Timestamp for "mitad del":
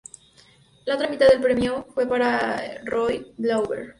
1.09-1.39